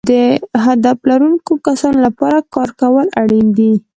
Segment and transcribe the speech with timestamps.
[0.09, 0.13] د
[0.65, 3.71] هدف لرونکو کسانو لپاره کار کول اړین دي.